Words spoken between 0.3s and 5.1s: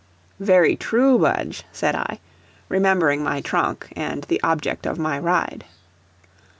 "Very true, Budge," said I, remembering my trunk and the object of